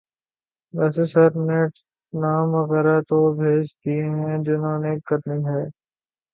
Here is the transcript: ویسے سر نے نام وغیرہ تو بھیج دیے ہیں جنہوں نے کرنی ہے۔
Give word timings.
ویسے 0.73 1.03
سر 1.05 1.31
نے 1.47 1.59
نام 2.13 2.47
وغیرہ 2.55 2.95
تو 3.09 3.17
بھیج 3.37 3.65
دیے 3.81 4.03
ہیں 4.17 4.37
جنہوں 4.45 4.77
نے 4.79 4.93
کرنی 5.07 5.39
ہے۔ 5.45 5.63